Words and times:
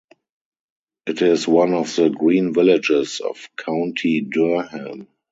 It 1.05 1.21
is 1.21 1.47
one 1.47 1.75
of 1.75 1.95
the 1.95 2.09
"green 2.09 2.55
villages" 2.55 3.19
of 3.19 3.37
County 3.55 4.21
Durham. 4.21 5.07